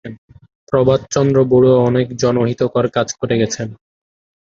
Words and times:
প্রভাত 0.69 1.01
চন্দ্র 1.13 1.37
বরুয়া 1.51 1.79
অনেক 1.89 2.07
জনহিতকর 2.21 2.85
কাজ 2.95 3.07
করে 3.13 3.33
গিয়েছেন। 3.39 3.67